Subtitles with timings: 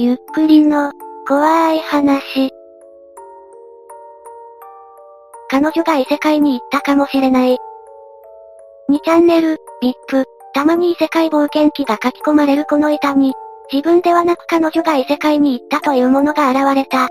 [0.00, 0.92] ゆっくりの、
[1.26, 2.52] 怖い話。
[5.50, 7.56] 彼女が異世界に行ったかもしれない。
[8.88, 10.24] 2チャンネル、VIP。
[10.54, 13.32] たまに異世界冒険記が書き込まれるこの板に、
[13.72, 17.08] 自分ではなく彼女が異世界に行ったというものが現れた。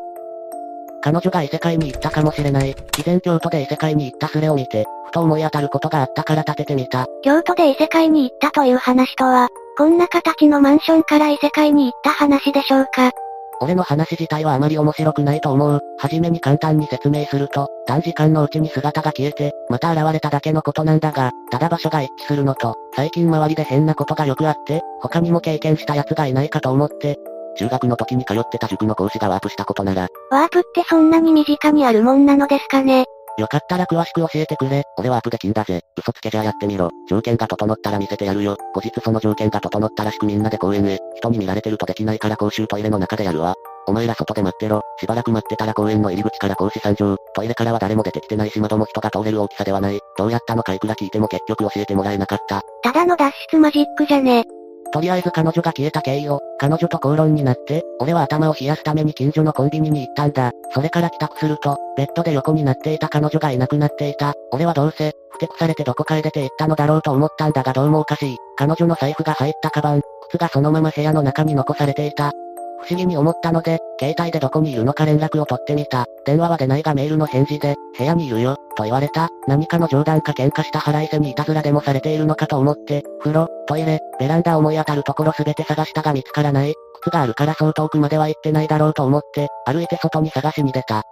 [1.02, 2.72] 彼女が異世界に行ったかもしれない。
[2.72, 2.76] 以
[3.06, 7.06] 前京都で異世界に行ったスレを見て、ふと思い当たることがあったから立ててみた。
[7.22, 13.12] 京都で異世界に行ったという話とは、こんな形のマンションから異世界に行った話でしょうか。
[13.60, 15.80] 俺の話自体はあまり面白くないと思う。
[16.00, 27.18] はじめに簡単に説明すると、短時間のうちに姿が消えて、また現れただけのことなんだが、ただ場所が一致するのと、最近周りで変なことがよくあって、他にも経験した奴がいないかと思って、
[27.58, 30.08] 中学の時に通ってた塾の講師がワープしたことなら。
[30.32, 33.06] ワープってそんなに身近にあるもんなのですかね
[33.38, 34.84] よかったら詳しく教えてくれ。
[34.98, 35.82] 俺はアップで金だぜ。
[35.96, 36.90] 嘘つけじゃやってみろ。
[37.08, 38.58] 条件が整ったら見せてやるよ。
[38.74, 40.98] 後日その条件が整ったらしくみんなで公園へ。
[41.18, 43.54] 人に見られてるとできないから公衆トイレの中でやるわ。
[43.88, 44.82] お前ら外で待ってろ。
[45.00, 47.16] しばらく待ってたら公園の入り口から講師参上。
[47.36, 50.00] トイレからは誰も出てきてないし窓も人が通れる大きさではない。
[50.18, 52.64] どうやったのかいくら聞いても結局教えてもらえなかった。
[52.82, 54.46] ただの脱出マジックじゃね。
[54.92, 60.52] とりあえず彼女が消えた経緯を、彼女と口論になって、俺は頭を冷やすために近所のコンビニに行ったんだ。
[60.74, 64.34] それから帰宅すると、ベッドで横になっていた彼女がいなくなっていた。
[64.52, 68.38] 俺はどうせ、ふてくされてどこかへ出て行ったのだろうと思ったんだがどうもおかしい。
[68.58, 72.32] 彼女の財布が入ったカバン、靴がそのまま部屋の中に残されていた。
[72.80, 76.06] 不思議に思ったので、携帯でどこにいるのか連絡を取ってみた。
[76.26, 79.30] 電話は出ないがメールの返事で、部屋にいるよ、と言われた。
[79.48, 86.74] 何かの冗談か喧嘩した腹いせにいたずらでもされているのかと思って、風呂、トイレ、ベランダ思い当たるところすべて探したが見つからない。
[87.02, 91.04] 靴があるからそう遠くまでは行ってないだろうと思って、歩いて外に探しに出た。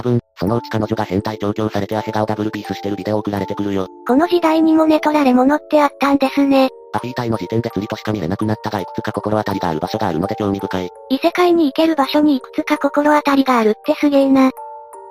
[0.00, 3.86] 多分、そのうち彼女が変態調教されて汗顔ダブルピースしてるビデオ送られてくるよ。
[4.06, 6.70] この時代にも寝取られ物ってあったんですね。
[6.94, 10.88] アピータイの時点で釣りとしか見れなくなったがいくつか心当たりがある場所があるので興味深い。
[11.10, 14.50] 異世界に行ける場所にいくつか心当たりがあるってすげえな。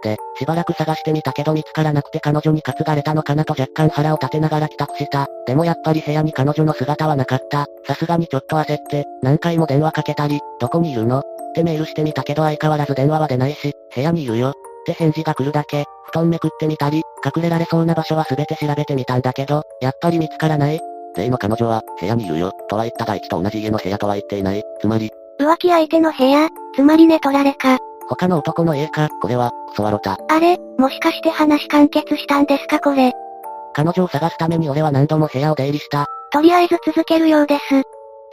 [0.01, 5.27] で、しばらく探してみたけど見つからなくて彼女に担がれたのかなと若干腹を立てながら帰宅した。
[5.45, 7.67] でもやっぱり部屋に彼女の姿はなかった。
[7.85, 11.19] さすがにちょっと焦って、何回も電話かけたり、どこにいるの？
[11.19, 11.23] っ
[11.53, 14.53] てメールしてみたけど相変わらず電話は出ないし、部屋にいるよ。
[14.79, 15.85] って返事が来るだけ。
[16.05, 20.79] 布団めくってみたり、隠れられそうな場所は全て調べてみたんだけど、やっぱり見つからない。
[21.15, 24.63] 例の彼女は、部屋にいるよ、とは言ったが一と同じ家の部屋とは言っていない。
[24.81, 27.77] つまり、浮気相手の部屋、つまり寝取られか。
[28.09, 30.17] 他の男の家か、これは、クソワロタ。
[30.29, 33.13] あれ、もしかして話完結したんですかこれ。
[33.73, 36.07] 彼女を探すために俺は何度も部屋を出入りした。
[36.31, 37.83] とりあえず続けるようです。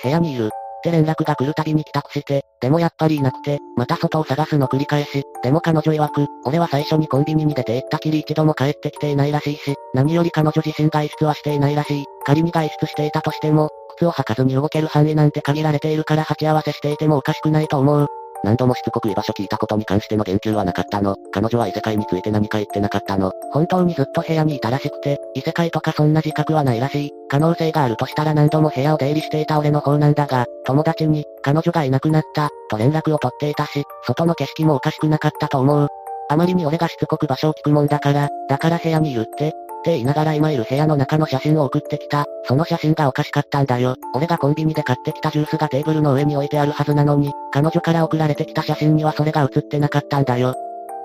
[0.03, 0.51] 部屋にいる。
[0.87, 12.05] って連絡が来るたびに帰宅して、でもやっぱりいなくて、また外を探すの繰り返し、でも彼女曰く、俺は最初にコンビニに出て行ったきり一度も帰ってきていないらしいし、何より彼女自身外出はしていないらしい。
[12.25, 18.07] 仮に外出していたとしても、靴を履かずに動ける範囲なんて限られているから鉢合わせしていてもおかしくないと思う。
[18.47, 21.17] 何度もしつこく居場所聞いたことに関しての言及はなかったの。
[21.33, 23.33] 彼女は異世界について何か言ってなかったの。
[23.51, 27.11] 本当にずっと部屋にいたらしくて、異世界とかそんな自覚はないらしい。
[27.29, 35.89] 可能性があるとしたら何度も部屋を出入りしていた俺の方なんだが、友達に、彼女がいなくなった、と連絡を取っていたし、外の景色もおかしくなかったと思う。
[36.29, 39.55] あまりに俺がしつこく場所を聞くもんだから、だから部屋にいるって、
[39.87, 42.25] って言いながら今いる部屋の中の写真を送ってきた。
[42.49, 43.95] その写真がおかしかったんだよ。
[44.15, 50.57] 俺がコンビニで買ってきたジュースがテーブルの上に置いてあるはずなのに、彼女から送られてきた写真にはそれが写ってなかったんだよ。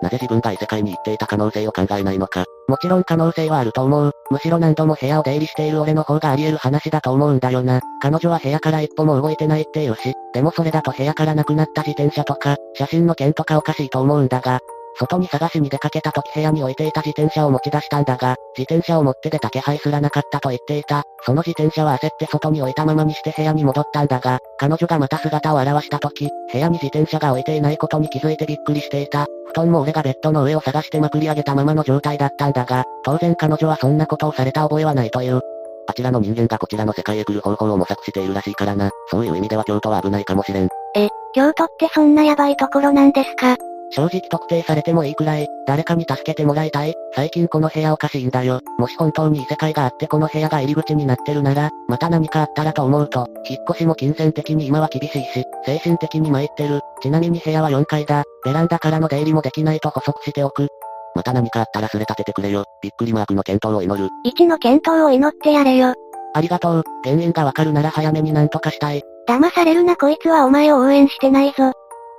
[0.01, 2.45] なぜ自分が異世界に行っていた可能性を考えないのか。
[2.67, 4.11] もちろん可能性はあると思う。
[4.31, 7.81] むしろ何度も部屋を出入りしている俺の方があり得る話だと思うんだよな。
[8.01, 14.59] 彼女は部屋から一歩も動いてないって言うし、でもそれだと部屋からなくなった自転車とか、写真の件とかおかしいと思うんだが、
[14.99, 21.03] 外に探しに出かけた時部屋に置いていた自転車を持ち出したんだが、自転車を持って出た気配すらなかったと言っていた。
[21.23, 29.25] その自転車は焦って外に置いたままにして部屋に戻ったんだが、彼女がまた姿を現した時、部屋に自転車が置いていないことに気づいてびっくりしていた。
[29.47, 35.41] 布団も俺がベッドの上を探してまくり上げたままの状態だったんだが、当然彼女はそんなことをされた覚えはないという。
[35.87, 38.91] あちらの人間がこちらの世界へ来る方法を模索しているらしいからな。
[39.09, 40.69] そういう意味では京都は危ないかもしれん。
[40.95, 43.57] え、京都ってそんなヤバいところなんですか？
[43.91, 46.93] 正直特定されてもいいくらい、誰かに助けてもらいたい。
[47.13, 48.61] 最近この部屋おかしいんだよ。
[48.77, 56.79] もし本当に異世界があってこの部屋が入り口になってるなら、また何かあったらと思うと、引っ越しも金銭的に今は厳しいし、精神的に参ってる。
[57.01, 58.23] ちなみに部屋は4階だ。
[58.45, 60.67] ベランダからの出入りもできないと補足しておく。
[61.13, 62.63] また何かあったらすれ立ててくれよ。
[62.81, 64.09] びっくりマークの検討を祈る。
[64.25, 65.93] 1の検討を祈ってやれよ。
[66.33, 66.83] ありがとう。
[67.03, 69.01] 原因がわかるなら早めに何とかしたい。
[69.27, 71.73] 騙されるなこいつはお前を応援してないぞ。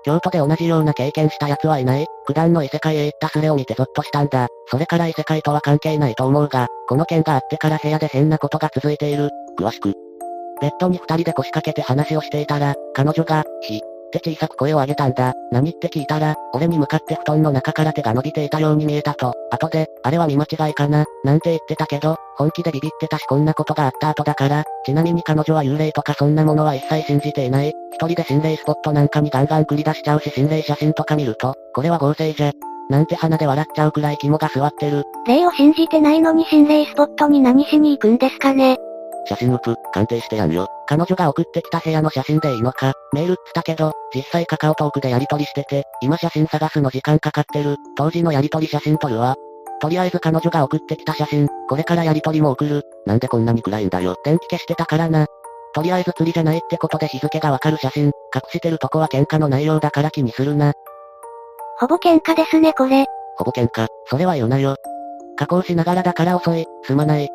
[0.04, 2.06] 京都で同じような経験した奴はいない。
[2.26, 4.49] 九段の異世界へ行ったスレを見てゾッとしたんだ。
[4.66, 9.31] それから異世界とは関係ないと思うが、この件があってから部屋で変なことが続いている。
[9.58, 9.94] 詳しく。
[10.60, 13.81] ベッドに二人で腰掛けて話をしていたら、彼女が、ひ、
[14.19, 15.32] って小さく声を上げたんだ。
[15.50, 19.32] 何って聞いたら、俺に向かって布団の中から手が伸びていたように見えたと。
[19.50, 27.73] 後で、あれは見間違いかな、なんて言ってたけど、本気でビビってたしこんなことがあった後だから、ちなみに彼女は幽霊とかそんなものは一切信じていない。
[27.93, 32.53] 一人で心霊スポットなんかにガンガン繰り出しちゃうし心霊写真とか見ると、これは合成じゃ。
[32.91, 35.05] なんて鼻で笑っちゃうくらい肝が座ってる。
[35.26, 38.76] 霊を信じてないのに心霊スポットに何しに行くんですかね
[39.26, 40.67] 写真ウプ、鑑定してやんよ。
[40.93, 47.77] 彼女が送ってきた部屋の写真でいいのか、メールっつったけど、実際カカオトークでやり取りしてて、今写真探すの時間かかってる。
[47.97, 49.37] 当時のやり取り写真撮るわ。
[49.81, 52.83] とりあえず彼女が送ってきた写真、これからやり取りも送る。
[53.06, 54.17] なんでこんなに暗いんだよ。
[54.23, 55.29] 電気消してたからな。
[55.75, 58.12] とりあえず釣りじゃないってことで日付がわかる写真、隠
[58.50, 60.75] してるとこは喧嘩の内容だから気にするな。
[61.79, 63.06] ほぼ喧嘩ですねこれ。
[63.39, 64.77] ほぼ喧嘩、それは言うなよ。
[65.39, 67.31] 加工しながらだから遅い、すまない。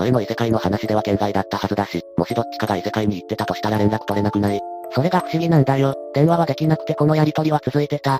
[0.00, 4.60] 前の異世界の話では県外だったはずだし、もしどっちかが異世界に行ってたとしたら連絡取れなくない
[4.94, 5.94] それが不思議なんだよ。
[6.14, 8.18] 電話はできなくてこのやりとりは続いてた。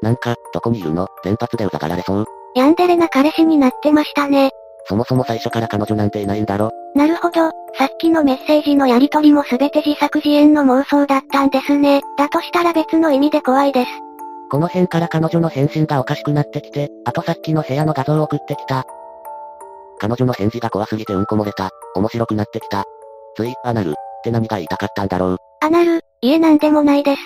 [0.00, 1.06] なんか、どこにいるの？
[1.24, 2.24] 連発でうざがられそう。
[2.54, 4.50] ヤンデレな彼氏になってましたね。
[4.86, 6.70] そもそも最初から彼女なんていないんだろ。
[6.94, 12.00] なるほど、さっきのメッセージのやりとりも全て自作自演の妄想だったんですね。
[12.16, 13.90] だとしたら別の意味で怖いです。
[14.50, 18.84] この辺から彼女の返信がおかしくなってきて、あとさっきの部屋の画像を送ってきた。
[19.98, 21.70] 彼女の返事が怖すぎてうんこ漏れた。
[21.94, 22.84] 面白くなってきた。
[23.36, 23.90] つい、アナル。
[23.90, 23.92] っ
[24.24, 25.36] て何が言いたかったんだろう。
[25.60, 27.22] アナル、いえなんでもないです。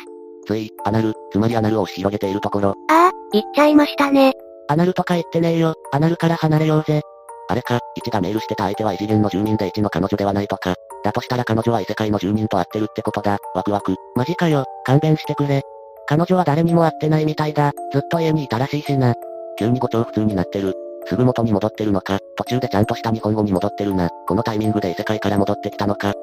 [0.47, 2.75] つい、アナル、つまりアナルを押し広げているところ。
[2.91, 4.35] ああ、言っちゃいましたね。
[4.69, 5.75] アナルとか言ってねえよ。
[5.93, 7.03] アナルから離れようぜ。
[7.49, 10.75] あれか、1がメールしてた相手は異次元の住人で1の彼女ではないとか。
[11.05, 13.39] だとしたら彼女は異世界の住人と会ってるってことだ。
[13.55, 13.95] ワクワク。
[14.15, 15.63] マジかよ、勘弁してくれ。
[16.07, 17.73] 彼女は誰にも会ってないみたいだ。
[17.93, 19.15] ずっと家にいたらしいしな。
[19.59, 20.75] 急に語調普通になってる。
[21.07, 24.09] すぐ元に戻ってるのか、途中でちゃんとした日本語に戻ってるな。
[24.27, 26.15] このタイミングで異世界から戻ってきたのか。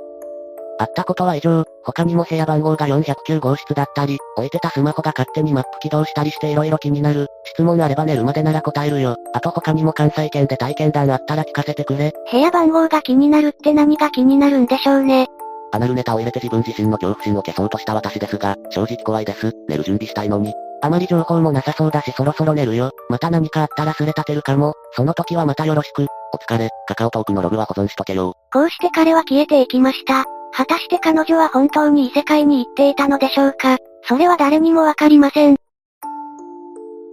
[0.80, 7.28] 会ったことは以上、他にも部屋番号が409号室だったり、置いてたスマホが勝手にマップ起動したりして色々気になる。
[7.44, 9.18] 質問あれば寝るまでなら答えるよ。
[9.34, 12.14] あと他にも関西圏で体験談あったら聞かせてくれ。
[12.32, 15.28] 部屋番号が気になるって何が気になるんでしょうね。
[15.74, 19.52] アナルネタを入れて自分自身の恐怖心を消そうとした私ですが、正直怖いです。
[19.68, 20.54] 寝る準備したいのに。
[20.82, 22.92] あまり情報もなさそうだしそろそろ寝るよ。
[23.10, 24.74] また何かあったらすれ立てるかも。
[24.94, 26.08] その時はまたよろしく。
[26.34, 28.34] お疲れ、カカオトークのログは保存しとけよ。
[28.54, 30.26] こうして彼は消えていきました。
[30.52, 35.58] 果たして彼女は本当に異世界に行っていたのでしょうかそれは誰にもわかりません。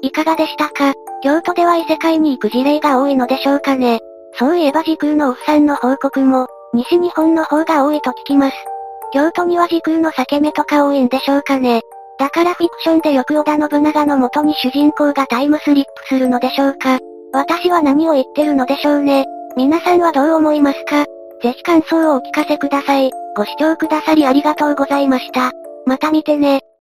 [0.02, 0.94] いかがでしたか？
[1.22, 4.00] 京都では異世界に行く事例が多いのでしょうかね
[4.38, 8.56] そういえば時空のオフさんの報告も、西日本の方が多いと聞きます。
[9.12, 11.80] 京都には時空の裂け目とか多いんでしょうかね
[12.18, 16.98] だからフィクションでよく織田信長の元に主人公がタイムスリップするのでしょうか
[17.32, 19.26] 私は何を言ってるのでしょうね。
[19.56, 21.04] 皆さんはどう思いますか？
[21.42, 23.10] ぜひ感想をお聞かせください。
[23.36, 25.52] ご視聴くださりありがとうございました。
[25.84, 26.60] また見てね。